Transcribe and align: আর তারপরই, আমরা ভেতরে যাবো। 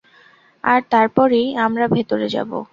আর 0.63 0.79
তারপরই, 0.89 1.45
আমরা 1.57 1.85
ভেতরে 1.87 2.27
যাবো। 2.29 2.57